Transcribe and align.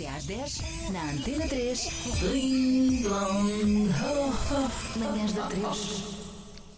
Até 0.00 0.08
às 0.08 0.24
10, 0.24 0.90
na 0.92 1.10
Antena 1.10 1.46
3. 1.46 1.88
Ring 2.32 3.02
Long 3.02 3.84
Ho 3.90 4.30
Ho. 4.30 4.98
Manhãs 4.98 5.34
da 5.34 5.46
3. 5.46 6.04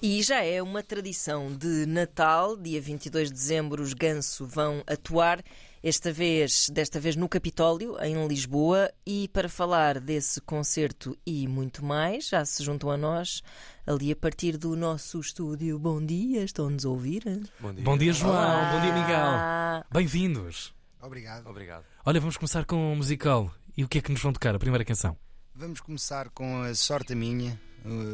E 0.02 0.20
já 0.24 0.42
é 0.42 0.60
uma 0.60 0.82
tradição 0.82 1.56
de 1.56 1.86
Natal, 1.86 2.56
dia 2.56 2.80
22 2.80 3.28
de 3.28 3.34
dezembro, 3.34 3.80
os 3.80 3.92
Ganso 3.92 4.44
vão 4.44 4.82
atuar, 4.88 5.40
esta 5.84 6.12
vez, 6.12 6.68
desta 6.70 6.98
vez 6.98 7.14
no 7.14 7.28
Capitólio, 7.28 7.96
em 8.02 8.26
Lisboa, 8.26 8.90
e 9.06 9.28
para 9.28 9.48
falar 9.48 10.00
desse 10.00 10.40
concerto 10.40 11.16
e 11.24 11.46
muito 11.46 11.84
mais, 11.84 12.28
já 12.28 12.44
se 12.44 12.64
juntam 12.64 12.90
a 12.90 12.96
nós, 12.96 13.40
ali 13.86 14.10
a 14.10 14.16
partir 14.16 14.56
do 14.56 14.74
nosso 14.74 15.20
estúdio. 15.20 15.78
Bom 15.78 16.04
dia, 16.04 16.42
estão-nos 16.42 16.84
a 16.84 16.88
ouvir? 16.88 17.22
Bom 17.60 17.72
dia. 17.72 17.84
Bom 17.84 17.96
dia, 17.96 18.12
João. 18.12 18.32
Olá. 18.32 18.72
Bom 18.72 18.80
dia, 18.80 18.92
Miguel. 18.92 19.84
Bem-vindos. 19.92 20.81
Obrigado. 21.02 21.46
Obrigado. 21.48 21.84
Olha, 22.06 22.20
vamos 22.20 22.36
começar 22.36 22.64
com 22.64 22.92
um 22.92 22.96
musical. 22.96 23.52
E 23.76 23.84
o 23.84 23.88
que 23.88 23.98
é 23.98 24.00
que 24.00 24.12
nos 24.12 24.22
vão 24.22 24.32
tocar? 24.32 24.54
A 24.54 24.58
primeira 24.58 24.84
canção. 24.84 25.16
Vamos 25.54 25.80
começar 25.80 26.30
com 26.30 26.62
a 26.62 26.74
Sorte 26.74 27.12
a 27.12 27.16
Minha, 27.16 27.60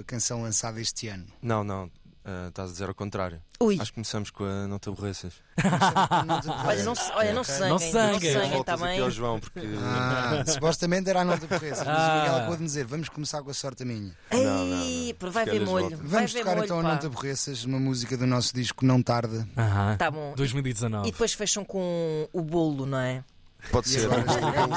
a 0.01 0.05
canção 0.05 0.43
lançada 0.43 0.81
este 0.81 1.09
ano. 1.09 1.27
Não, 1.43 1.63
não. 1.63 1.91
Ah, 2.29 2.49
estás 2.49 2.69
a 2.69 2.73
dizer 2.73 2.89
ao 2.89 2.95
contrário. 2.95 3.41
Ui, 3.61 3.75
Acho 3.81 3.87
que 3.91 3.95
começamos 3.95 4.31
com 4.31 4.45
a 4.45 4.67
Não 4.69 4.79
Te 4.79 4.89
Aborreças. 4.91 5.33
olha, 6.67 6.85
não, 6.85 6.95
se- 6.95 7.11
olha, 7.13 7.33
não 7.33 7.43
Ok. 7.43 7.55
sanguem, 7.55 7.69
Não 7.69 7.69
não 7.71 7.79
sanguem. 7.79 8.33
sanguem, 8.33 8.51
Voltas 8.51 8.61
está 8.61 8.75
aqui 8.75 8.83
bem? 8.97 9.01
ao 9.03 9.11
João, 9.11 9.41
porque. 9.41 9.61
Ah, 9.83 10.45
supostamente 10.47 11.09
era 11.11 11.21
a 11.21 11.25
nota 11.25 11.47
porreza, 11.47 11.85
mas 11.85 11.97
Ah. 11.99 12.13
o 12.13 12.21
Miguel 12.21 12.37
acabou 12.37 12.57
de 12.57 12.65
dizer: 12.65 12.85
vamos 12.85 13.09
começar 13.09 13.43
com 13.43 13.51
a 13.51 13.55
Sorte 13.55 13.83
a 13.83 13.87
Minha. 13.87 14.13
Ei, 14.31 14.45
Não, 14.45 14.65
não, 14.65 14.77
não. 14.77 15.31
vai 15.33 15.45
ver 15.45 15.61
molho. 15.65 15.97
vai 15.97 16.07
Vamos 16.07 16.33
ver 16.33 16.39
tocar 16.41 16.55
molho, 16.57 16.65
então 16.65 16.81
a. 16.81 16.83
Não 16.83 16.99
Te 16.99 17.07
Aborreças, 17.07 17.65
uma 17.65 17.79
música 17.81 18.17
do 18.17 18.27
nosso 18.27 18.55
disco 18.55 18.85
Não 18.85 19.03
Tarda. 19.03 19.49
Aham. 19.57 19.97
Tá 19.97 20.11
bom. 20.11 20.35
2019. 20.37 21.09
E 21.09 21.13
depois 21.13 21.33
fecham 21.33 21.65
com 21.65 22.29
o 22.33 22.43
bolo, 22.43 22.85
não 22.87 22.99
é? 22.99 23.25
Pode 23.73 23.89
E 23.89 23.91
ser. 23.91 24.05
agora 24.05 24.23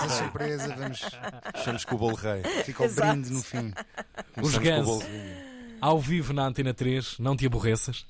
a 0.03 0.09
surpresa, 0.09 0.75
vamos, 0.75 1.01
Fechamos 1.55 1.85
com 1.85 1.95
o 1.95 1.97
bolo 1.99 2.15
rei. 2.15 2.41
fica 2.63 2.81
o 2.81 2.85
Exato. 2.87 3.11
brinde 3.11 3.31
no 3.31 3.43
fim. 3.43 3.71
Os 4.41 4.55
Começamos 4.55 5.03
Ao 5.81 5.99
vivo 5.99 6.31
na 6.31 6.45
Antena 6.45 6.75
3, 6.75 7.17
não 7.17 7.35
te 7.35 7.47
aborreças. 7.47 8.05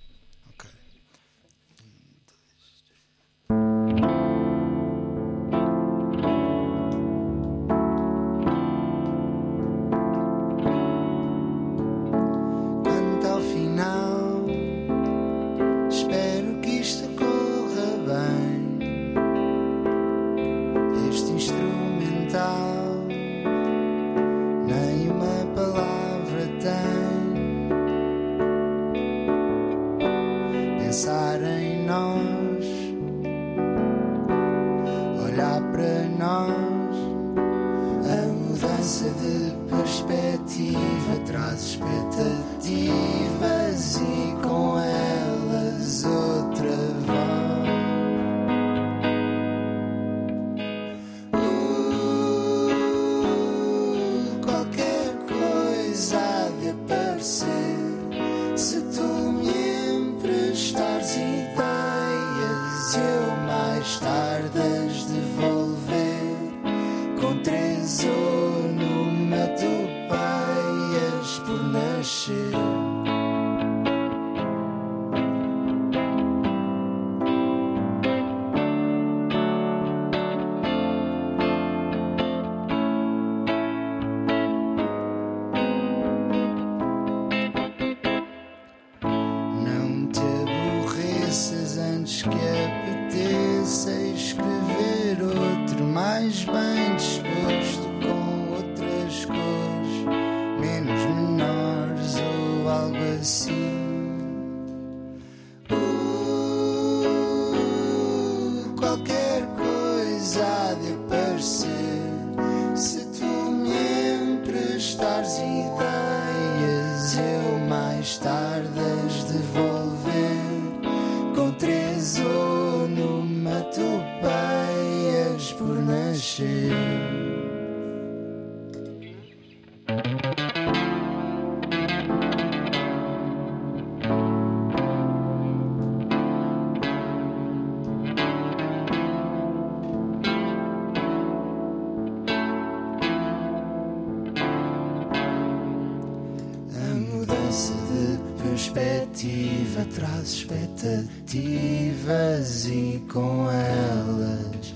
Mudança 147.52 147.74
de 147.74 148.18
perspectiva 148.42 149.86
traz 149.94 150.30
expectativas 150.30 152.66
e 152.68 153.04
com 153.12 153.52
elas 153.52 154.74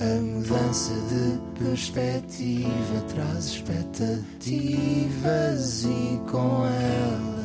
a 0.00 0.20
mudança 0.20 0.94
de 1.08 1.38
perspectiva. 1.64 3.00
Traz 3.14 3.44
expectativas 3.46 5.84
e 5.84 6.20
com 6.28 6.66
elas 6.66 7.37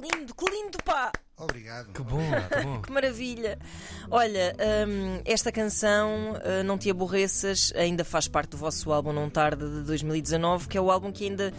lindo, 0.00 0.34
que 0.34 0.50
lindo, 0.50 0.78
pá! 0.84 1.12
Obrigado. 1.36 1.92
Que 1.92 2.02
bom, 2.02 2.20
que 2.48 2.62
bom. 2.62 2.82
Que 2.82 2.92
maravilha! 2.92 3.58
Olha, 4.10 4.54
hum, 4.86 5.20
esta 5.24 5.50
canção, 5.50 6.34
uh, 6.34 6.62
Não 6.64 6.76
Te 6.76 6.90
Aborreças, 6.90 7.72
ainda 7.74 8.04
faz 8.04 8.28
parte 8.28 8.50
do 8.50 8.56
vosso 8.56 8.92
álbum 8.92 9.12
Não 9.12 9.30
Tarde 9.30 9.64
de 9.68 9.82
2019, 9.82 10.68
que 10.68 10.76
é 10.76 10.80
o 10.80 10.90
álbum 10.90 11.10
que 11.10 11.24
ainda 11.24 11.52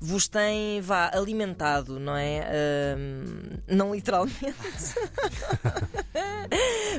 vos 0.00 0.26
tem, 0.26 0.80
vá, 0.80 1.10
alimentado, 1.14 2.00
não 2.00 2.16
é? 2.16 2.96
Hum, 2.98 3.58
não 3.68 3.94
literalmente. 3.94 4.42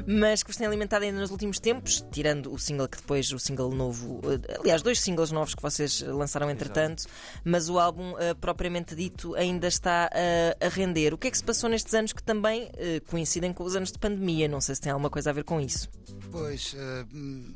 mas 0.05 0.43
que 0.43 0.49
vos 0.49 0.57
tem 0.57 0.67
alimentado 0.67 1.05
ainda 1.05 1.19
nos 1.19 1.31
últimos 1.31 1.59
tempos, 1.59 2.05
tirando 2.11 2.51
o 2.53 2.59
single 2.59 2.87
que 2.87 2.97
depois, 2.97 3.31
o 3.31 3.39
single 3.39 3.71
novo, 3.71 4.21
eh, 4.25 4.57
aliás, 4.59 4.81
dois 4.81 4.99
singles 4.99 5.31
novos 5.31 5.55
que 5.55 5.61
vocês 5.61 6.01
lançaram 6.01 6.49
entretanto, 6.49 7.05
mas 7.43 7.69
o 7.69 7.79
álbum 7.79 8.17
eh, 8.17 8.33
propriamente 8.33 8.95
dito 8.95 9.35
ainda 9.35 9.67
está 9.67 10.09
eh, 10.13 10.57
a 10.59 10.67
render. 10.69 11.13
O 11.13 11.17
que 11.17 11.27
é 11.27 11.31
que 11.31 11.37
se 11.37 11.43
passou 11.43 11.69
nestes 11.69 11.93
anos 11.93 12.13
que 12.13 12.23
também 12.23 12.69
eh, 12.77 13.01
coincidem 13.07 13.53
com 13.53 13.63
os 13.63 13.75
anos 13.75 13.91
de 13.91 13.99
pandemia? 13.99 14.47
Não 14.47 14.61
sei 14.61 14.75
se 14.75 14.81
tem 14.81 14.91
alguma 14.91 15.09
coisa 15.09 15.29
a 15.29 15.33
ver 15.33 15.43
com 15.43 15.59
isso. 15.59 15.89
Pois, 16.31 16.75
eh, 16.77 17.05
hum, 17.13 17.53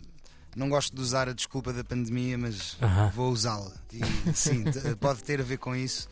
não 0.55 0.69
gosto 0.69 0.95
de 0.95 1.01
usar 1.01 1.29
a 1.29 1.33
desculpa 1.33 1.71
da 1.73 1.83
pandemia, 1.83 2.37
mas 2.37 2.77
Aham. 2.81 3.09
vou 3.09 3.31
usá-la. 3.31 3.73
E 3.91 4.01
sim, 4.33 4.63
pode 4.99 5.23
ter 5.23 5.39
a 5.39 5.43
ver 5.43 5.57
com 5.57 5.75
isso. 5.75 6.07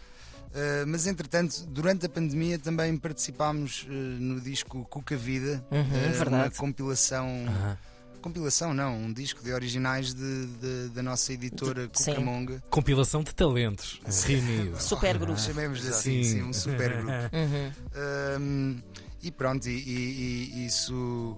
Uh, 0.56 0.88
mas 0.88 1.06
entretanto, 1.06 1.66
durante 1.68 2.06
a 2.06 2.10
pandemia 2.10 2.58
também 2.58 2.96
participámos 2.98 3.84
uh, 3.84 3.92
no 3.92 4.40
disco 4.40 4.86
Cuca 4.90 5.18
Vida, 5.18 5.62
Uhum, 5.70 5.82
uh, 5.82 6.30
uma 6.30 6.50
compilação. 6.52 7.28
Aham. 7.48 7.78
Compilação 8.22 8.74
não, 8.74 8.98
um 8.98 9.14
disco 9.14 9.44
de 9.44 9.52
originais 9.54 10.12
de, 10.14 10.46
de- 10.48 10.90
da 10.96 11.04
nossa 11.04 11.32
editora 11.32 11.88
Sim. 11.94 12.12
Cucamonga. 12.16 12.64
Compilação 12.72 13.22
de 13.22 13.36
talentos 13.36 14.02
reunidos. 14.26 14.82
Super 14.88 15.18
grupo. 15.20 15.40
Chamemos 15.40 15.86
assim, 15.88 16.24
sim, 16.24 16.42
um 16.42 16.52
super 16.52 16.90
grupo. 17.04 17.12
Uhum. 17.12 18.42
Um, 18.42 18.82
e 19.22 19.30
pronto, 19.32 19.70
e, 19.70 19.74
e- 19.78 20.52
e 20.56 20.66
isso 20.66 21.38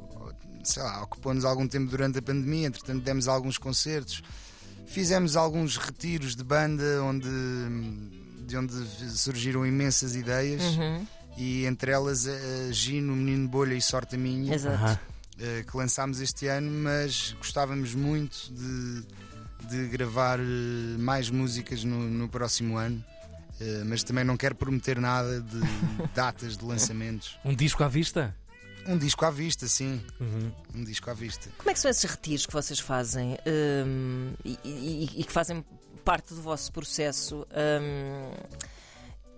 sei 0.64 0.82
lá, 0.84 1.04
ocupou-nos 1.04 1.44
algum 1.44 1.68
tempo 1.68 1.90
durante 1.92 2.20
a 2.20 2.22
pandemia, 2.22 2.68
entretanto 2.68 3.02
demos 3.04 3.28
alguns 3.28 3.58
concertos, 3.58 4.22
fizemos 4.86 5.36
alguns 5.36 5.76
retiros 5.76 6.36
de 6.38 6.44
banda 6.44 7.04
onde, 7.04 7.28
de 8.48 8.58
onde 8.58 8.74
surgiram 9.12 9.66
imensas 9.66 10.16
ideias 10.16 10.64
Uhum. 10.64 11.06
e 11.38 11.66
entre 11.66 11.92
elas 11.92 12.26
a 12.28 12.72
Gino, 12.72 13.16
Menino 13.16 13.48
Bolha 13.48 13.74
e 13.76 13.82
Sorte 13.82 14.16
a 14.16 14.18
Minha, 14.18 14.56
Exato. 14.56 15.00
Eh, 15.40 15.64
que 15.70 15.78
lançámos 15.78 16.20
este 16.20 16.48
ano, 16.48 16.72
mas 16.72 17.36
gostávamos 17.38 17.94
muito 17.94 18.52
de, 18.52 19.04
de 19.68 19.88
gravar 19.90 20.40
eh, 20.40 20.44
mais 20.98 21.30
músicas 21.30 21.84
no, 21.84 22.00
no 22.10 22.28
próximo 22.28 22.76
ano. 22.78 23.04
Eh, 23.62 23.84
mas 23.86 24.02
também 24.04 24.24
não 24.24 24.36
quero 24.38 24.56
prometer 24.56 25.00
nada 25.00 25.40
de 25.42 25.60
datas 26.16 26.58
de 26.58 26.66
lançamentos. 26.66 27.38
Um 27.46 27.54
disco 27.54 27.84
à 27.84 27.88
vista? 27.88 28.36
Um 28.88 28.98
disco 28.98 29.26
à 29.26 29.30
vista, 29.30 29.68
sim. 29.68 30.02
Uhum. 30.20 30.52
Um 30.74 30.84
disco 30.84 31.10
à 31.12 31.14
vista. 31.14 31.50
Como 31.58 31.70
é 31.70 31.74
que 31.74 31.80
são 31.82 31.92
esses 31.92 32.10
retiros 32.10 32.46
que 32.48 32.54
vocês 32.54 32.80
fazem 32.80 33.38
hum, 33.86 34.32
e, 34.46 34.58
e- 34.64 35.10
e 35.18 35.24
que 35.24 35.32
fazem 35.32 35.64
parte 36.08 36.34
do 36.34 36.42
vosso 36.42 36.72
processo? 36.72 37.46
Hum, 37.52 38.32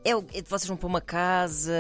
é, 0.05 0.11
é 0.11 0.41
vocês 0.43 0.67
vão 0.67 0.77
para 0.77 0.85
uma 0.85 1.01
casa, 1.01 1.73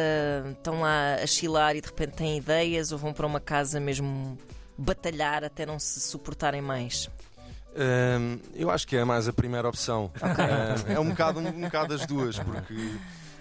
estão 0.51 0.81
lá 0.81 1.13
a 1.13 1.27
chilar 1.27 1.75
e 1.75 1.81
de 1.81 1.87
repente 1.87 2.13
têm 2.13 2.37
ideias, 2.37 2.91
ou 2.91 2.97
vão 2.97 3.13
para 3.13 3.27
uma 3.27 3.39
casa 3.39 3.79
mesmo 3.79 4.35
batalhar 4.75 5.43
até 5.43 5.63
não 5.63 5.77
se 5.77 5.99
suportarem 5.99 6.59
mais? 6.59 7.07
Hum, 7.77 8.39
eu 8.55 8.71
acho 8.71 8.87
que 8.87 8.97
é 8.97 9.05
mais 9.05 9.27
a 9.27 9.33
primeira 9.33 9.69
opção. 9.69 10.11
Hum, 10.15 10.91
é 10.91 10.99
um 10.99 11.09
bocado, 11.09 11.39
um, 11.39 11.61
bocado 11.61 11.93
as 11.93 12.07
duas, 12.07 12.39
porque 12.39 12.73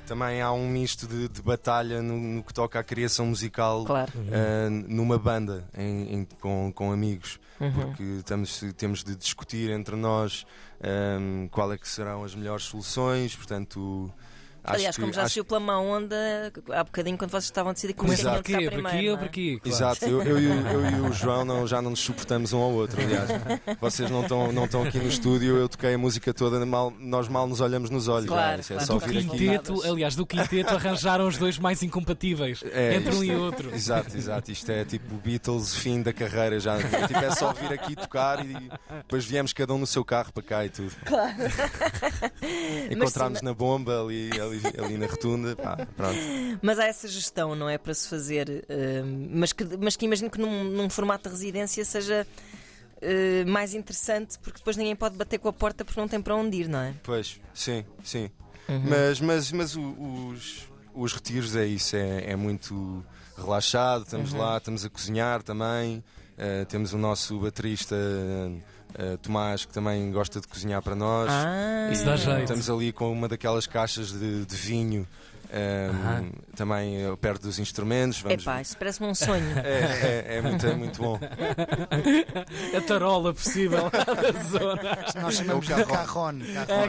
também 0.09 0.41
há 0.41 0.51
um 0.53 0.69
misto 0.69 1.07
de, 1.07 1.29
de 1.29 1.43
batalha 1.43 2.01
no, 2.03 2.17
no 2.19 2.43
que 2.43 2.53
toca 2.55 2.81
à 2.81 2.83
criação 2.83 3.27
musical 3.27 3.85
Claro. 3.85 4.11
hum, 4.17 4.85
numa 4.89 5.19
banda 5.19 5.65
em- 5.77 6.15
em- 6.21 6.25
com, 6.41 6.73
com 6.75 6.91
amigos. 6.91 7.39
Uhum. 7.61 7.73
Porque 7.73 8.03
estamos, 8.03 8.61
temos 8.77 9.05
de 9.05 9.15
discutir 9.15 9.71
entre 9.71 9.95
nós 9.97 10.47
hum, 11.21 11.49
qual 11.51 11.73
é 11.73 11.79
que 11.79 11.89
serão 11.89 12.25
as 12.25 12.35
melhores 12.35 12.65
soluções, 12.65 13.37
portanto. 13.37 14.11
Aliás, 14.75 14.97
que, 14.97 15.01
como 15.03 15.13
já 15.13 15.29
saiu 15.29 15.45
pela 15.45 15.61
má 15.61 15.79
onda 15.79 16.53
há 16.73 16.85
bocadinho 16.85 17.17
quando 17.19 17.31
vocês 17.31 17.45
estavam 17.45 17.71
a 17.71 17.73
decidir 17.73 17.95
como 17.95 18.13
é 18.13 18.17
que 18.17 18.23
iam 18.23 18.35
Por 18.35 18.43
primeiro. 18.43 18.89
aqui 18.89 19.09
ou 19.09 19.15
é? 19.15 19.19
por 19.19 19.25
aqui? 19.27 19.61
Claro. 19.61 19.77
Exato, 19.77 20.05
eu, 20.07 20.23
eu, 20.23 20.39
e 20.41 20.47
o- 20.47 20.67
eu 20.69 20.91
e 20.91 21.01
o 21.09 21.13
João 21.13 21.45
não- 21.45 21.67
já 21.67 21.81
não 21.83 21.91
nos 21.91 22.01
suportamos 22.01 22.53
um 22.53 22.59
ao 22.61 22.71
outro, 22.73 23.01
aliás. 23.01 23.29
Vocês 23.81 24.11
não 24.11 24.23
estão 24.23 24.53
não 24.53 24.65
estão 24.65 24.83
aqui 24.85 24.99
no 24.99 25.09
estúdio, 25.09 25.57
eu 25.57 25.69
toquei 25.69 25.95
a 25.95 25.99
música 25.99 26.33
toda, 26.35 26.65
mal- 26.65 26.93
nós 26.99 27.29
mal 27.29 27.47
nos 27.47 27.61
olhamos 27.61 27.91
nos 27.91 28.09
olhos. 28.09 28.29
Claro, 28.29 28.61
Isso 28.61 28.73
é 28.73 28.77
claro. 28.77 28.87
só 28.93 28.99
vir 29.07 29.19
aqui. 29.19 29.29
quinteto, 29.29 29.83
aliás, 29.85 30.15
do 30.17 30.27
quinteto 30.27 30.75
arranjaram 30.75 31.27
os 31.27 31.37
dois 31.39 31.59
mais 31.59 31.83
incompatíveis 31.83 32.63
É, 32.73 32.95
entre 32.97 33.15
um 33.15 33.25
e 33.25 33.35
outro. 33.35 33.75
Exato, 33.75 34.17
exato. 34.17 34.51
Isto 34.51 34.71
é 34.71 34.85
tipo 34.85 35.15
Beatles, 35.17 35.75
fim 35.75 36.03
da 36.03 36.13
carreira 36.13 36.59
já. 36.61 36.77
Tipo, 36.79 37.19
é 37.25 37.31
só 37.35 37.53
vir 37.53 37.73
aqui 37.73 37.95
tocar 37.97 38.45
e 38.45 38.71
depois 38.99 39.25
viemos 39.25 39.53
cada 39.53 39.73
um 39.75 39.79
no 39.79 39.87
seu 39.87 40.05
carro 40.05 40.33
para 40.33 40.43
cá 40.43 40.65
e 40.65 40.69
tudo. 40.71 40.93
Claro. 41.05 41.33
Encontramos 42.91 43.43
na 43.43 43.53
bomba 43.55 44.03
ali, 44.03 44.31
ali, 44.41 44.58
ali 44.79 44.97
na 44.99 45.07
rotunda. 45.07 45.55
Pá, 45.57 45.77
pronto. 45.97 46.19
Mas 46.63 46.79
há 46.79 46.87
essa 46.87 47.07
gestão, 47.09 47.55
não 47.55 47.69
é? 47.69 47.79
Para 47.79 47.95
se 47.95 48.09
fazer. 48.09 48.65
hum, 49.05 49.29
mas, 49.33 49.53
que, 49.53 49.65
mas 49.79 49.97
que 49.97 50.05
imagino 50.05 50.31
que 50.31 50.39
num, 50.41 50.65
num 50.65 50.89
formato 50.91 51.25
de 51.29 51.35
residência 51.35 51.85
seja 51.85 52.27
hum, 53.03 53.51
mais 53.51 53.75
interessante, 53.75 54.39
porque 54.41 54.59
depois 54.59 54.77
ninguém 54.77 54.97
pode 54.97 55.17
bater 55.17 55.39
com 55.39 55.49
a 55.49 55.53
porta 55.53 55.85
porque 55.85 56.01
não 56.01 56.09
tem 56.09 56.21
para 56.21 56.35
onde 56.35 56.57
ir, 56.57 56.69
não 56.69 56.81
é? 56.81 56.95
Pois, 57.03 57.41
sim, 57.55 57.85
sim. 58.03 58.31
Uhum. 58.69 58.83
Mas, 58.87 59.21
mas, 59.21 59.53
mas 59.53 59.77
os, 59.77 60.69
os 60.95 61.13
retiros 61.13 61.57
é 61.57 61.67
isso, 61.67 61.97
é, 61.97 62.33
é 62.33 62.37
muito 62.37 63.05
relaxado, 63.37 64.03
estamos 64.03 64.33
Uhum. 64.33 64.39
lá, 64.41 64.59
estamos 64.59 64.85
a 64.85 64.91
cozinhar 64.91 65.43
também. 65.43 66.03
eh, 66.37 66.65
temos 66.67 66.93
o 66.93 66.99
nosso 66.99 67.39
baterista 67.41 67.97
eh, 68.95 69.17
Tomás 69.23 69.65
que 69.65 69.73
também 69.73 70.11
gosta 70.11 70.41
de 70.41 70.49
cozinhar 70.49 70.83
para 70.83 70.95
nós. 70.95 71.29
Ah, 71.31 71.91
Isso 71.93 72.05
dá 72.05 72.17
jeito. 72.17 72.41
Estamos 72.43 72.71
ali 72.71 72.93
com 72.93 73.13
uma 73.13 73.29
daquelas 73.29 73.67
caixas 73.67 74.13
de, 74.13 74.45
de 74.45 74.57
vinho 74.57 75.07
eh, 75.51 75.91
Aham. 75.93 76.31
também 76.57 76.97
eh, 77.05 77.17
perto 77.21 77.43
dos 77.43 77.59
instrumentos. 77.59 78.21
Vamos... 78.21 78.43
Epá, 78.43 78.61
isso 78.61 78.77
parece-me 78.77 79.09
um 79.09 79.15
sonho. 79.15 79.45
É, 79.59 80.27
é, 80.29 80.37
é 80.39 80.43
muito, 80.43 80.67
é 80.67 80.75
muito 80.75 81.01
bom. 81.03 81.19
A 82.77 82.81
tarola 82.83 83.33
possível 83.35 83.91
da 83.91 84.43
zona. 84.49 84.99
Nós 85.23 85.37
chamamos 85.37 85.67
de 85.67 85.73
É. 85.73 85.79
É 85.79 85.83
a 85.83 85.87
carron. 85.87 86.39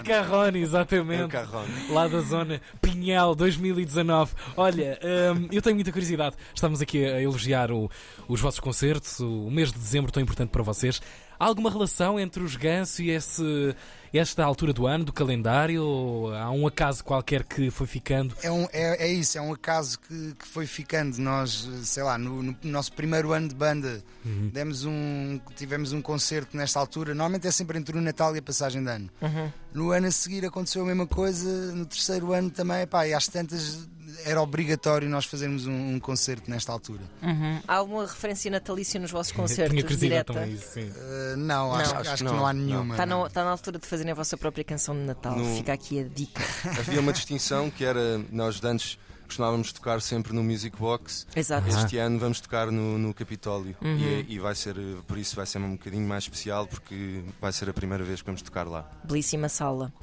Carrone, 0.03 0.59
É 0.59 0.61
o 0.61 0.65
exatamente. 0.65 1.27
carrão. 1.29 1.65
Lá 1.89 2.07
da 2.07 2.19
zona 2.21 2.61
Pinhal 2.81 3.35
2019. 3.35 4.33
Olha, 4.57 5.00
hum, 5.35 5.47
eu 5.51 5.62
tenho 5.62 5.75
muita 5.75 5.91
curiosidade. 5.91 6.35
Estamos 6.53 6.81
aqui 6.81 7.05
a 7.05 7.21
elogiar 7.21 7.71
o- 7.71 7.89
os 8.27 8.39
vossos 8.41 8.59
concertos, 8.59 9.19
o 9.19 9.50
mês 9.50 9.71
de 9.71 9.77
dezembro 9.79 10.12
tão 10.12 10.21
importante 10.21 10.50
para 10.50 10.63
vocês. 10.63 11.01
Há 11.39 11.45
alguma 11.45 11.69
relação 11.71 12.19
entre 12.19 12.44
os 12.44 12.55
Ganso 12.57 13.01
e 13.01 13.12
esse, 13.12 13.75
esta 14.17 14.44
altura 14.44 14.73
do 14.73 14.88
ano, 14.88 15.03
do 15.06 15.13
calendário? 15.13 15.83
Ou 15.83 16.33
há 16.33 16.50
um 16.51 16.65
acaso 16.67 17.03
qualquer 17.03 17.44
que 17.44 17.69
foi 17.69 17.88
ficando? 17.88 18.35
É, 18.41 18.51
um, 18.51 18.67
é, 18.71 19.06
é 19.06 19.07
isso, 19.07 19.38
é 19.38 19.41
um 19.41 19.53
acaso 19.53 20.00
que, 20.00 20.33
que 20.35 20.47
foi 20.47 20.65
ficando. 20.65 21.17
Nós, 21.19 21.67
sei 21.83 22.03
lá, 22.03 22.17
no, 22.17 22.41
no 22.44 22.56
nosso 22.63 22.91
primeiro 22.94 23.31
ano 23.31 23.47
de 23.47 23.56
banda, 23.56 24.03
Uhum. 24.25 24.50
demos 24.53 24.83
um, 24.83 25.39
tivemos 25.56 25.94
um 25.94 26.01
concerto 26.01 26.56
nesta 26.57 26.79
altura. 26.79 27.13
Normalmente 27.15 27.47
é 27.47 27.51
sempre 27.51 27.77
entre 27.77 27.97
o 27.97 28.01
Natal 28.01 28.35
e 28.35 28.39
a 28.39 28.41
passagem 28.41 28.83
de 28.83 28.89
ano. 28.89 29.09
Uhum. 29.21 29.51
No 29.73 29.91
ano 29.91 30.07
a 30.07 30.12
seguir 30.12 30.45
aconteceu 30.45 30.81
a 30.83 30.85
mesma 30.85 31.07
coisa, 31.07 31.73
no 31.73 31.85
terceiro 31.85 32.33
ano 32.33 32.50
também, 32.50 32.85
pá, 32.85 33.07
e 33.07 33.13
às 33.13 33.27
tantas 33.27 33.88
era 34.25 34.42
obrigatório 34.42 35.07
nós 35.10 35.25
fazermos 35.25 35.66
um, 35.68 35.95
um 35.95 36.00
concerto 36.00 36.50
nesta 36.50 36.71
altura. 36.71 37.01
Uhum. 37.21 37.60
Há 37.68 37.75
alguma 37.75 38.06
referência 38.06 38.50
natalícia 38.51 39.00
nos 39.00 39.12
vossos 39.12 39.31
concertos? 39.33 39.75
Tinha 39.83 39.98
direta? 39.98 40.33
também, 40.33 40.54
isso, 40.54 40.74
sim. 40.74 40.89
Uh, 40.89 41.38
não, 41.38 41.74
acho, 41.74 41.94
Não. 41.94 42.00
acho, 42.01 42.10
Acho 42.12 42.24
que 42.24 42.30
que 42.30 42.36
não, 42.38 42.45
há 42.45 42.54
não, 42.54 42.62
nenhuma. 42.66 42.94
Está 42.95 43.06
na, 43.06 43.27
está 43.27 43.44
na 43.44 43.51
altura 43.51 43.80
de 43.80 43.88
fazerem 43.88 44.12
a 44.12 44.16
vossa 44.16 44.38
própria 44.38 44.63
canção 44.63 44.95
de 44.95 45.01
Natal. 45.01 45.36
No- 45.38 45.56
Fica 45.57 45.74
aqui 45.74 46.00
a 46.00 46.04
dica. 46.04 46.42
Havia 46.80 47.00
uma 47.00 47.13
distinção 47.13 47.69
que 47.69 47.83
era 47.86 48.19
nós 48.31 48.60
de 48.60 48.68
antes 48.68 48.98
costumávamos 49.27 49.71
tocar 49.71 50.01
sempre 50.01 50.33
no 50.33 50.44
Music 50.44 50.75
Box. 50.75 51.27
Exato. 51.36 51.68
Este 51.69 51.98
ano 51.98 52.18
vamos 52.18 52.41
tocar 52.41 52.72
no, 52.72 52.98
no 52.98 53.13
Capitólio 53.13 53.75
Uhum. 53.79 53.98
e, 53.98 54.05
é- 54.22 54.25
e 54.27 54.39
vai 54.39 54.55
ser, 54.55 54.75
por 55.08 55.20
isso 55.20 55.36
vai 55.36 55.46
ser 55.46 55.60
um 55.60 55.74
bocadinho 55.74 56.08
mais 56.08 56.24
especial 56.24 56.65
porque 56.65 57.24
vai 57.39 57.51
ser 57.53 57.70
a 57.70 57.74
primeira 57.74 58.03
vez 58.03 58.22
que 58.22 58.25
vamos 58.25 58.41
tocar 58.41 58.67
lá. 58.67 58.89
Belíssima 59.03 59.48
sala. 59.48 59.93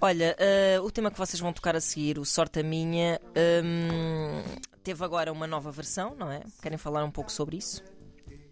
Olha, 0.00 0.36
eh, 0.38 0.78
o 0.82 0.90
tema 0.90 1.10
que 1.10 1.18
vocês 1.18 1.40
vão 1.40 1.52
tocar 1.52 1.74
a 1.74 1.80
seguir, 1.80 2.18
o 2.18 2.24
Sorte 2.24 2.60
a 2.60 2.62
Minha, 2.62 3.20
hum, 3.64 4.42
teve 4.84 5.02
agora 5.04 5.32
uma 5.32 5.46
nova 5.46 5.70
versão, 5.70 6.14
não 6.18 6.30
é? 6.30 6.42
Querem 6.60 6.76
falar 6.78 7.02
um 7.04 7.10
pouco 7.10 7.32
sobre 7.32 7.56
isso? 7.56 7.82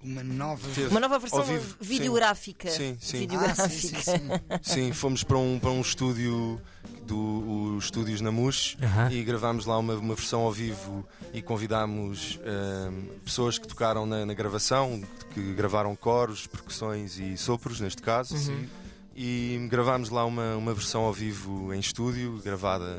Uma 0.02 0.22
nova. 0.22 0.68
Teve. 0.74 0.88
Uma 0.88 1.00
nova 1.00 1.18
versão 1.18 1.40
Ao 1.40 1.44
vivo, 1.46 1.76
videográfica. 1.80 2.68
Sim, 2.70 2.96
sim. 3.00 3.16
Ah, 3.16 3.20
Videográfica. 3.20 3.68
sim, 3.70 3.88
sim, 3.88 4.00
sim. 4.02 4.28
Sim, 4.62 4.92
fomos 4.92 5.24
para 5.24 5.38
um, 5.38 5.58
para 5.58 5.70
um 5.70 5.80
estúdio 5.80 6.60
do 7.06 7.74
os 7.76 7.84
estúdios 7.84 8.20
na 8.20 8.30
MUS 8.30 8.76
Aham. 8.82 9.10
e 9.10 9.22
gravámos 9.22 9.64
lá 9.66 9.78
uma, 9.78 9.94
uma 9.94 10.14
versão 10.14 10.42
ao 10.42 10.52
vivo 10.52 11.06
e 11.32 11.40
convidámos 11.42 12.38
ehm, 12.44 13.06
pessoas 13.24 13.58
que 13.58 13.66
tocaram 13.66 14.04
na, 14.06 14.24
na 14.26 14.34
gravação, 14.34 15.02
que 15.32 15.54
gravaram 15.54 15.94
coros, 15.96 16.46
percussões 16.46 17.18
e 17.18 17.36
sopros, 17.38 17.80
neste 17.80 18.02
caso. 18.02 18.34
Uhum. 18.50 18.66
E 19.16 19.66
gravámos 19.70 20.10
lá 20.10 20.24
uma, 20.24 20.56
uma 20.56 20.74
versão 20.74 21.02
ao 21.02 21.12
vivo 21.12 21.72
em 21.72 21.78
estúdio, 21.78 22.40
gravada 22.44 22.98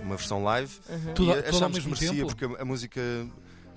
uma 0.00 0.16
versão 0.16 0.42
live. 0.42 0.72
Uhum. 0.88 1.14
Tudo- 1.14 1.30
e 1.32 1.42
tudo 1.42 1.56
achámos 1.56 1.78
que 1.78 1.84
merecia, 1.86 2.08
tempo? 2.12 2.26
porque 2.26 2.44
a, 2.44 2.62
a 2.62 2.64
música 2.64 3.00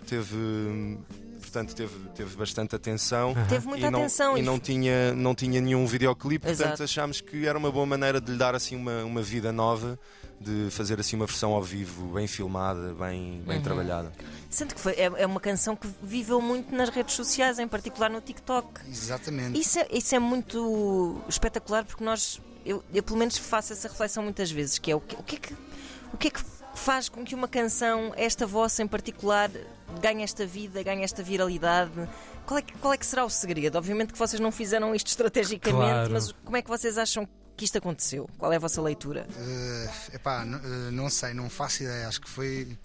teve. 0.07 0.97
Portanto, 1.39 1.73
teve, 1.75 1.93
teve 2.15 2.35
bastante 2.35 2.75
atenção. 2.75 3.33
Teve 3.47 3.67
muita 3.67 3.87
e 3.87 3.89
não, 3.89 3.99
atenção 3.99 4.37
e 4.37 4.41
não 4.41 4.59
tinha, 4.59 5.13
não 5.13 5.33
tinha 5.33 5.59
nenhum 5.61 5.85
videoclipe, 5.87 6.45
portanto 6.45 6.65
Exato. 6.67 6.83
achámos 6.83 7.21
que 7.21 7.47
era 7.47 7.57
uma 7.57 7.71
boa 7.71 7.85
maneira 7.85 8.19
de 8.21 8.31
lhe 8.31 8.37
dar 8.37 8.53
assim 8.55 8.75
uma, 8.75 9.03
uma 9.03 9.21
vida 9.21 9.51
nova, 9.51 9.97
de 10.39 10.67
fazer 10.71 10.99
assim 10.99 11.15
uma 11.15 11.25
versão 11.25 11.51
ao 11.53 11.61
vivo, 11.63 12.13
bem 12.13 12.27
filmada, 12.27 12.93
bem, 12.93 13.41
bem 13.45 13.57
Uhum. 13.57 13.63
trabalhada. 13.63 14.11
Sendo 14.49 14.73
que 14.75 14.79
foi, 14.81 14.93
é, 14.93 15.05
é 15.17 15.25
uma 15.25 15.39
canção 15.39 15.75
que 15.75 15.87
viveu 16.01 16.41
muito 16.41 16.73
nas 16.73 16.89
redes 16.89 17.15
sociais, 17.15 17.59
em 17.59 17.67
particular 17.67 18.09
no 18.09 18.21
TikTok. 18.21 18.67
Exatamente. 18.87 19.59
Isso 19.59 19.79
é, 19.79 19.87
isso 19.91 20.15
é 20.15 20.19
muito 20.19 21.21
espetacular 21.27 21.83
porque 21.85 22.03
nós, 22.03 22.39
eu, 22.65 22.83
eu 22.93 23.03
pelo 23.03 23.17
menos 23.17 23.37
faço 23.37 23.73
essa 23.73 23.87
reflexão 23.87 24.23
muitas 24.23 24.49
vezes, 24.51 24.77
que 24.79 24.91
é 24.91 24.95
o 24.95 25.01
que, 25.01 25.15
o 25.15 25.23
que 25.23 25.35
é 25.35 25.39
que 25.39 25.53
o 26.11 26.17
que 26.17 26.27
é 26.29 26.31
que 26.31 26.41
faz 26.73 27.07
com 27.09 27.23
que 27.23 27.35
uma 27.35 27.47
canção, 27.47 28.13
esta 28.15 28.47
vossa 28.47 28.81
em 28.81 28.87
particular, 28.87 29.51
ganhe 30.01 30.23
esta 30.23 30.45
vida, 30.45 30.81
ganhe 30.83 31.03
esta 31.03 31.21
viralidade? 31.23 31.91
Qual 32.45 32.57
é, 32.57 32.61
que, 32.61 32.73
qual 32.79 32.93
é 32.93 32.97
que 32.97 33.05
será 33.05 33.25
o 33.25 33.29
segredo? 33.29 33.77
Obviamente 33.77 34.13
que 34.13 34.19
vocês 34.19 34.39
não 34.39 34.51
fizeram 34.51 34.93
isto 34.95 35.07
estrategicamente, 35.07 35.91
Claro. 35.91 36.11
mas 36.11 36.31
como 36.31 36.57
é 36.57 36.61
que 36.61 36.69
vocês 36.69 36.97
acham 36.97 37.27
que 37.55 37.65
isto 37.65 37.77
aconteceu? 37.77 38.27
Qual 38.37 38.51
é 38.51 38.55
a 38.55 38.59
vossa 38.59 38.81
leitura? 38.81 39.27
Uh, 39.35 40.15
epá, 40.15 40.43
uh, 40.43 40.91
não 40.91 41.09
sei, 41.09 41.33
não 41.33 41.49
faço 41.49 41.83
ideia. 41.83 42.07
Acho 42.07 42.21
que 42.21 42.29
foi. 42.29 42.77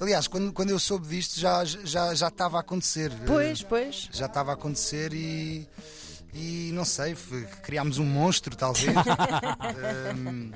Aliás, 0.00 0.26
quando, 0.26 0.52
quando 0.52 0.70
eu 0.70 0.78
soube 0.78 1.06
disto 1.06 1.38
já 1.38 1.64
já 1.64 2.14
já 2.14 2.28
estava 2.28 2.56
a 2.56 2.60
acontecer. 2.60 3.10
Uh, 3.12 3.26
Pois, 3.26 3.62
pois. 3.62 4.08
já 4.12 4.26
estava 4.26 4.50
a 4.50 4.54
acontecer 4.54 5.12
e. 5.12 5.68
E 6.34 6.70
não 6.74 6.84
sei, 6.84 7.16
criámos 7.62 7.96
um 7.98 8.04
monstro, 8.04 8.54
talvez. 8.54 8.94
Um, 8.94 10.18
hum, 10.28 10.52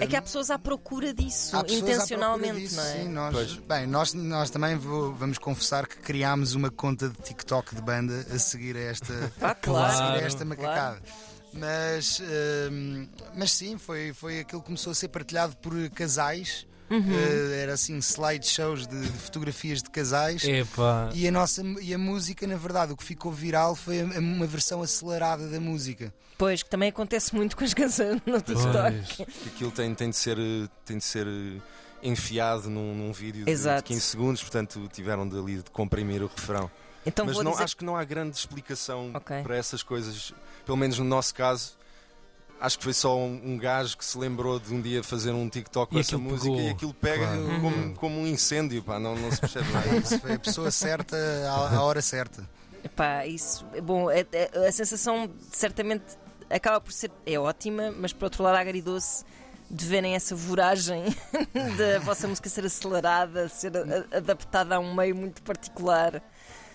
É 0.00 0.06
que 0.06 0.16
há 0.16 0.22
pessoas 0.22 0.50
à 0.50 0.58
procura 0.58 1.12
disso, 1.12 1.56
Há 1.56 1.64
pessoas 1.64 1.82
à 1.82 1.84
intencionalmente, 1.92 2.48
procura 2.48 2.60
disso, 2.68 2.76
não 2.76 2.84
é? 2.84 2.92
Sim, 3.02 3.08
nós, 3.08 3.34
Pois. 3.34 3.52
bem, 3.56 3.86
nós, 3.86 4.14
nós 4.14 4.50
também 4.50 4.76
vou- 4.76 5.12
vamos 5.14 5.38
confessar 5.38 5.86
que 5.86 5.96
criámos 5.96 6.54
uma 6.54 6.70
conta 6.70 7.08
de 7.08 7.16
TikTok 7.22 7.74
de 7.74 7.82
banda 7.82 8.26
a 8.32 8.38
seguir 8.38 8.76
a 8.76 8.80
esta, 8.80 9.12
Ah, 9.40 9.50
a 9.50 9.54
claro. 9.54 9.92
seguir 9.92 10.02
a 10.04 10.12
Claro, 10.12 10.26
esta 10.26 10.44
macacada. 10.44 11.02
Mas, 11.52 12.20
hum, 12.70 13.08
mas 13.34 13.52
sim, 13.52 13.78
foi, 13.78 14.12
foi 14.12 14.40
aquilo 14.40 14.60
que 14.60 14.66
começou 14.66 14.90
a 14.90 14.94
ser 14.94 15.08
partilhado 15.08 15.56
por 15.56 15.72
casais. 15.90 16.66
Uhum. 16.90 17.04
Eh, 17.12 17.62
era 17.62 17.74
assim, 17.74 17.98
slideshows 17.98 18.86
de, 18.86 19.00
de 19.00 19.18
fotografias 19.18 19.82
de 19.82 19.90
casais. 19.90 20.42
Epá. 20.44 21.10
E 21.14 21.28
a, 21.28 21.30
nossa, 21.30 21.62
e 21.82 21.92
a 21.92 21.98
música, 21.98 22.46
na 22.46 22.56
verdade, 22.56 22.92
o 22.92 22.96
que 22.96 23.04
ficou 23.04 23.30
viral 23.30 23.74
foi 23.76 24.00
a- 24.00 24.04
uma 24.18 24.46
versão 24.46 24.80
acelerada 24.82 25.46
da 25.48 25.60
música. 25.60 26.12
Pois, 26.38 26.62
que 26.62 26.70
também 26.70 26.88
acontece 26.88 27.34
muito 27.34 27.56
com 27.56 27.64
as 27.64 27.74
canções 27.74 28.20
no 28.24 28.40
TikTok. 28.40 29.26
Aquilo 29.46 29.70
tem, 29.70 29.94
tem 29.94 30.10
de 30.10 30.16
ser, 30.16 30.36
tem 30.84 30.98
de 30.98 31.04
ser 31.04 31.26
eh, 31.26 31.60
enfiado 32.02 32.70
num, 32.70 32.94
num 32.94 33.12
vídeo 33.12 33.40
de, 33.40 33.44
de 33.46 33.50
Exato. 33.50 33.82
15 33.84 34.00
segundos, 34.00 34.40
portanto 34.42 34.88
tiveram 34.92 35.28
de 35.28 35.36
ali 35.38 35.56
de 35.56 35.70
comprimir 35.70 36.22
o 36.22 36.26
refrão. 36.28 36.70
Então 37.04 37.26
Mas 37.26 37.34
vou 37.36 37.44
não, 37.44 37.52
dizer. 37.52 37.64
acho 37.64 37.76
que 37.76 37.84
não 37.84 37.96
há 37.96 38.04
grande 38.04 38.36
explicação 38.36 39.10
Ok. 39.14 39.42
para 39.42 39.56
essas 39.56 39.82
coisas, 39.82 40.32
pelo 40.64 40.76
menos 40.76 40.98
no 40.98 41.04
nosso 41.04 41.34
caso. 41.34 41.76
Acho 42.60 42.76
que 42.78 42.84
foi 42.84 42.92
só 42.92 43.16
um, 43.16 43.40
um 43.52 43.56
gajo 43.58 43.96
que 43.96 44.04
se 44.04 44.18
lembrou 44.18 44.58
de 44.58 44.74
um 44.74 44.80
dia 44.80 45.02
fazer 45.04 45.30
um 45.30 45.48
TikTok 45.48 45.92
com 45.92 45.98
E 45.98 46.00
essa 46.00 46.18
música 46.18 46.50
pegou. 46.50 46.60
e 46.60 46.70
aquilo 46.70 46.94
pega 46.94 47.24
Claro. 47.26 47.40
Uhum. 47.42 47.60
como, 47.60 47.94
como 47.94 48.20
um 48.20 48.26
incêndio, 48.26 48.82
pá, 48.82 48.98
não, 48.98 49.14
não 49.14 49.30
se 49.30 49.40
percebe 49.40 49.70
nada. 49.72 49.88
É 49.88 49.98
isso, 49.98 50.18
foi 50.18 50.32
a 50.34 50.38
pessoa 50.38 50.70
certa 50.70 51.16
à, 51.48 51.76
à 51.76 51.82
hora 51.82 52.02
certa. 52.02 52.48
Epá, 52.84 53.24
isso. 53.26 53.64
Bom, 53.82 54.10
é- 54.10 54.26
é- 54.32 54.66
a 54.68 54.72
sensação 54.72 55.30
certamente 55.52 56.04
acaba 56.50 56.80
por 56.80 56.92
ser. 56.92 57.10
é 57.24 57.38
ótima, 57.38 57.92
mas 57.96 58.12
por 58.12 58.24
outro 58.24 58.42
lado, 58.42 58.56
agridoce 58.56 59.24
de 59.70 59.84
verem 59.84 60.14
essa 60.14 60.34
voragem 60.34 61.04
da 61.76 61.98
vossa 62.00 62.26
música 62.26 62.48
ser 62.48 62.64
acelerada, 62.64 63.48
ser 63.48 63.72
a- 63.76 64.16
adaptada 64.16 64.76
a 64.76 64.78
um 64.80 64.94
meio 64.94 65.14
muito 65.14 65.42
particular. 65.42 66.22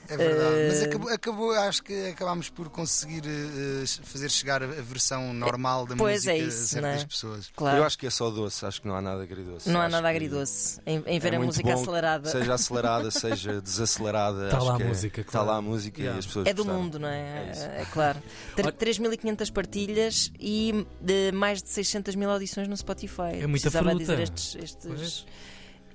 É 0.10 0.18
verdade. 0.18 0.56
Eh, 0.56 0.68
Mas 0.70 0.82
acabou, 0.84 1.10
acabou, 1.10 1.52
acho 1.54 1.82
que 1.84 2.08
acabámos 2.10 2.50
por 2.50 2.70
conseguir 2.70 3.24
eh, 3.26 3.86
fazer 4.04 4.30
chegar 4.30 4.62
a, 4.62 4.68
versão 4.68 5.34
normal 5.34 5.86
da 5.86 5.96
Pois 5.96 6.16
música 6.26 6.32
é 6.34 6.38
isso, 6.40 6.64
a 6.64 6.68
certas 6.82 7.02
é? 7.02 7.06
pessoas. 7.06 7.52
Claro. 7.56 7.78
Eu 7.78 7.84
acho 7.84 7.98
que 7.98 8.06
é 8.06 8.10
só 8.10 8.30
doce, 8.30 8.66
acho 8.66 8.82
que 8.82 8.88
não 8.88 8.96
há 8.96 9.02
nada 9.02 9.24
agridoce. 9.24 9.70
não 9.70 9.80
há 9.80 9.86
Acho 9.86 9.92
nada 9.92 10.10
que 10.10 10.16
agridoce 10.16 10.80
em, 10.86 11.04
em 11.08 11.20
ver 11.20 11.34
é 11.34 11.36
a 11.38 11.40
música 11.40 11.72
bom, 11.74 11.82
acelerada. 11.82 12.30
Seja 12.30 12.54
acelerada, 12.56 13.12
seja 13.12 13.62
desacelerada. 13.62 14.50
Tá 14.50 14.58
acho 14.58 14.66
lá 14.66 14.74
a 14.74 14.78
que 14.78 14.84
é- 14.84 14.88
música, 14.88 15.24
Tá 15.24 15.32
claro. 15.32 15.48
lá 15.48 15.56
a 15.58 15.62
música 15.62 16.00
Yeah. 16.02 16.18
e 16.18 16.20
as 16.20 16.26
pessoas 16.26 16.48
É 16.48 16.54
do 16.54 16.58
gostaram. 16.64 16.82
mundo, 16.84 17.00
não 17.00 17.08
é? 17.08 17.52
É. 17.56 17.82
É, 17.82 17.86
claro. 17.92 18.22
Ter 18.56 18.64
Olha- 18.66 18.72
3.500 18.74 19.50
partilhas 19.52 20.32
e 20.40 20.86
de 21.00 21.32
mais 21.32 21.64
de 21.64 21.70
600 21.70 22.16
mil 22.16 22.30
audições 22.30 22.68
no 22.68 22.76
Spotify. 22.76 23.22
É 23.42 23.48
muita 23.48 23.70
Precisava 23.72 23.90
fruta. 23.90 24.00
dizer 24.00 24.20
estes, 24.20 24.56
estes, 24.56 25.26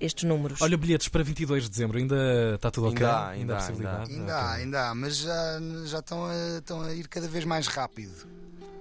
estes 0.00 0.25
números. 0.25 0.61
Olha, 0.61 0.76
bilhetes 0.76 1.09
para 1.09 1.23
22 1.23 1.64
de 1.64 1.71
dezembro, 1.71 1.99
ainda 1.99 2.55
está 2.55 2.71
tudo 2.71 2.88
ok? 2.88 3.05
Ainda 3.05 3.17
há, 3.17 3.28
ainda 3.31 3.55
há 3.55 3.57
há, 3.57 3.61
possibilidade? 3.61 4.12
Ainda 4.12 4.35
há, 4.35 4.52
ainda 4.52 4.88
há, 4.88 4.95
mas 4.95 5.17
já, 5.19 5.61
já 5.87 5.99
estão, 5.99 6.25
a, 6.25 6.59
estão 6.59 6.83
a 6.83 6.95
ir 6.95 7.09
cada 7.09 7.28
vez 7.28 7.45
mais 7.45 7.67
rápido. 7.67 8.12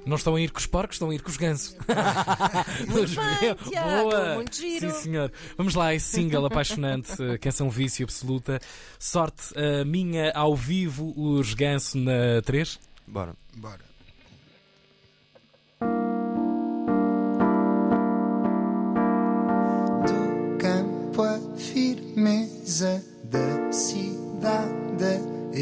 Não 0.05 0.15
estão 0.15 0.35
a 0.35 0.41
ir 0.41 0.51
com 0.51 0.57
os 0.59 0.65
porcos, 0.65 0.95
estão 0.95 1.09
a 1.09 1.15
ir 1.15 1.21
com 1.21 1.29
os 1.29 1.35
gansos. 1.35 1.75
Muito 2.87 3.13
bem, 3.13 3.55
Tiago, 3.69 4.09
Boa! 4.09 4.35
muito 4.35 4.55
giro. 4.55 4.89
Sim, 4.89 5.01
senhor. 5.01 5.31
Vamos 5.57 5.75
lá, 5.75 5.93
esse 5.93 6.05
single 6.05 6.45
apaixonante, 6.45 7.11
eh, 7.21 7.37
Canção 7.37 7.69
Vício 7.69 8.05
Absoluta. 8.05 8.57
Sorte 8.97 9.53
a 9.59 9.83
minha 9.83 10.31
ao 10.31 10.55
vivo, 10.55 11.13
os 11.17 11.53
ganso 11.53 11.97
na 11.97 12.41
3. 12.45 12.79
Bora. 13.05 13.35
Bora. 13.57 13.81
Firmeza 22.17 23.03
da 23.25 23.71
cidade, 23.71 25.21
a 25.53 25.59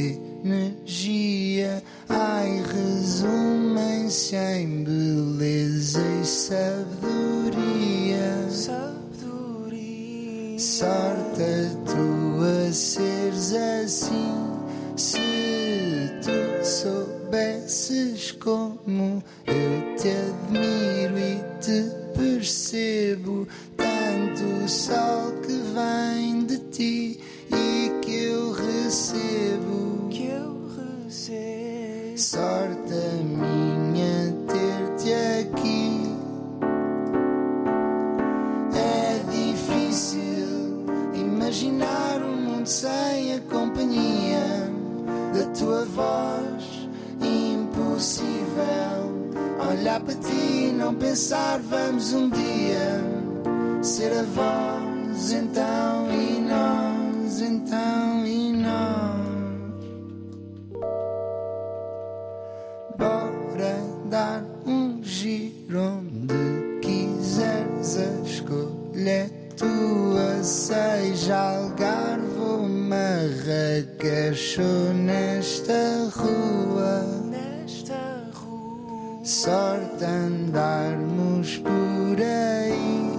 energia, 0.47 1.83
ai, 2.07 2.63
resumem-se 2.63 4.37
em 4.37 4.85
beleza 4.85 6.01
e 6.21 6.25
sabedoria. 6.25 6.95
Sorte 10.57 11.43
a 11.43 11.69
tua 11.91 12.71
seres 12.71 13.53
assim, 13.53 14.33
se 14.95 16.09
tu 16.23 16.65
soubesses 16.65 18.31
como 18.31 19.21
olhar 49.85 49.99
para 49.99 50.15
ti 50.15 50.69
e 50.69 50.73
não 50.75 50.95
pensar, 50.95 51.59
vamos 51.59 52.11
um 52.11 52.27
dia 52.27 53.03
ser 53.83 54.11
a 54.13 54.23
voz, 54.23 55.31
então 55.31 56.11
e 56.11 56.41
nós, 56.41 57.39
então 57.39 58.25
e 58.25 58.51
nós. 58.53 59.15
Bora 62.97 63.77
dar 64.09 64.43
um 64.65 65.03
giro 65.03 65.79
onde 65.79 66.79
quiseres 66.81 67.97
a 67.99 68.27
escolha 68.27 69.09
é 69.09 69.29
tua, 69.55 70.43
seja 70.43 71.37
Algarve 71.37 72.39
ou 72.39 72.67
Marrakech 72.67 74.59
ou 74.59 74.93
nesta 74.95 76.09
rua. 76.15 76.54
Sorte 79.25 80.05
andarmos 80.05 81.57
por 81.57 82.21
aí, 82.21 83.09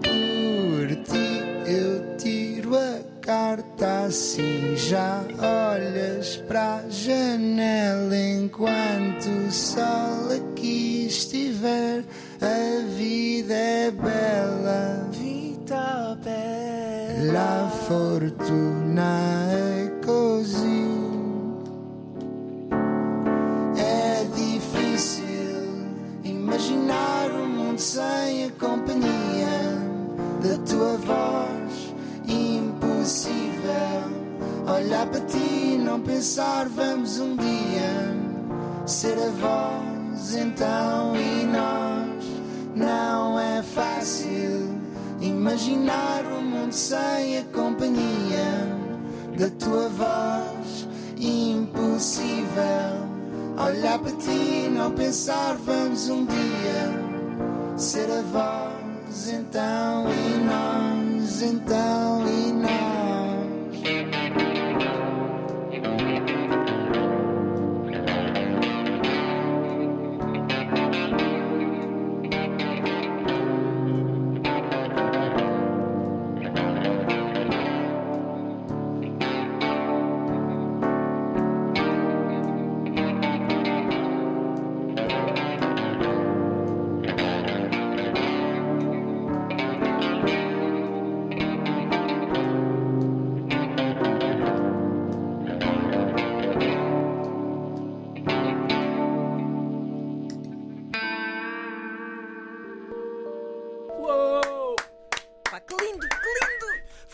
por 0.00 0.94
ti 1.02 1.42
eu 1.66 2.16
tiro 2.16 2.76
a 2.76 3.00
carta 3.20 4.04
assim. 4.06 4.76
Já 4.76 5.24
olhas 5.72 6.36
para 6.46 6.76
a 6.76 6.88
janela 6.88 8.16
enquanto 8.16 9.26
o 9.48 9.50
sol 9.50 10.30
aqui 10.30 11.06
estiver. 11.08 12.04
A 12.40 12.86
vida 12.96 13.52
é 13.52 13.90
bela. 13.90 15.08
Vida 15.10 16.16
bela. 16.22 17.66
A 17.66 17.70
fortuna 17.88 19.39
companhia 28.60 29.80
da 30.42 30.56
tua 30.68 30.96
voz. 30.98 31.94
Impossível 32.28 33.32
olhar 34.72 35.06
para 35.06 35.20
ti 35.22 35.80
não 35.82 36.00
pensar, 36.00 36.68
vamos 36.68 37.18
um 37.18 37.34
dia 37.34 38.14
ser 38.86 39.14
a 39.14 39.30
voz, 39.30 40.36
então 40.36 41.16
e 41.16 41.44
nós. 41.46 42.24
Não 42.76 43.40
é 43.40 43.62
fácil 43.62 44.78
imaginar 45.20 46.24
um 46.26 46.42
mundo 46.42 46.72
sem 46.72 47.38
a 47.38 47.42
companhia 47.52 48.68
da 49.36 49.48
tua 49.58 49.88
voz. 49.88 50.86
Impossível 51.18 52.60
olhar 53.58 53.98
para 53.98 54.12
ti 54.12 54.70
não 54.70 54.92
pensar, 54.92 55.56
vamos 55.56 56.08
um 56.08 56.24
dia 56.24 57.09
ser 57.80 58.10
a 58.10 58.20
voz, 58.20 59.28
então 59.30 60.04
e 60.12 60.44
nós, 60.44 61.42
então 61.42 62.28
e 62.28 62.52
nós. 62.52 62.59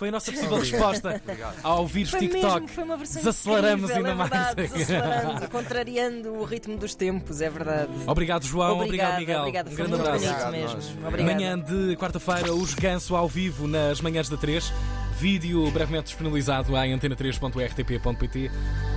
Foi 0.06 0.08
a 0.08 0.12
nossa 0.12 0.32
possível 0.32 0.58
resposta 0.58 1.22
ao 1.62 1.86
vírus 1.86 2.10
Foi 2.10 2.20
TikTok. 2.20 2.54
mesmo, 2.54 2.68
foi 2.68 2.84
uma 2.84 2.96
versão 2.96 3.22
Desaceleramos 3.22 3.90
incrível, 3.90 4.10
ainda 4.10 4.22
é 4.22 4.28
verdade, 4.28 4.56
mais. 4.56 4.72
Desacelerando, 4.72 5.48
contrariando 5.50 6.32
o 6.34 6.44
ritmo 6.44 6.76
dos 6.78 6.94
tempos, 6.94 7.40
é 7.40 7.50
verdade. 7.50 7.90
Obrigado, 8.06 8.46
João. 8.46 8.80
Obrigado, 8.80 9.18
Miguel. 9.18 9.40
Obrigado, 9.40 9.70
um 9.70 9.74
grande 9.74 9.94
abraço. 9.94 10.24
Obrigado, 10.24 10.52
mesmo. 10.52 11.06
Obrigado. 11.06 11.34
Manhã 11.34 11.58
de 11.58 11.96
quarta-feira, 11.96 12.54
os 12.54 12.74
Ganso 12.74 13.16
ao 13.16 13.28
vivo 13.28 13.66
nas 13.66 14.00
manhãs 14.00 14.28
da 14.28 14.36
3. 14.36 14.72
Vídeo 15.18 15.70
brevemente 15.70 16.04
disponibilizado 16.04 16.76
em 16.76 16.96
antena3.rtp.pt 16.96 18.50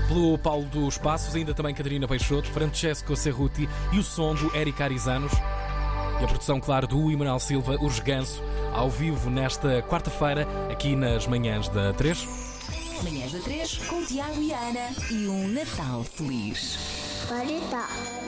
pelo 0.10 0.38
Paulo 0.38 0.66
dos 0.66 0.98
Passos, 0.98 1.34
ainda 1.36 1.54
também 1.54 1.74
Catarina 1.74 2.08
Peixoto, 2.08 2.50
Francesco 2.50 3.16
Cerruti 3.16 3.70
e 3.94 4.00
o 4.00 4.04
som 4.04 4.36
do 4.36 4.56
Eric 4.56 4.82
Arizanos. 4.84 5.32
E 6.20 6.24
a 6.24 6.28
produção, 6.28 6.60
claro, 6.60 6.86
do 6.86 7.10
Emanuel 7.10 7.40
Silva, 7.40 7.78
os 7.80 8.00
Ganso, 8.00 8.44
ao 8.74 8.90
vivo 8.90 9.30
nesta 9.30 9.82
quarta-feira, 9.82 10.48
aqui 10.72 10.96
nas 10.96 11.28
manhãs 11.28 11.70
da 11.70 11.94
3. 11.94 12.28
Manhãs 13.04 13.32
da 13.32 13.40
3 13.40 13.78
com 13.88 14.06
Tiago 14.06 14.42
e 14.42 14.52
Ana 14.52 14.90
e 15.10 15.28
um 15.28 15.48
Natal 15.48 16.04
feliz. 16.04 16.78
Dar. 17.70 18.10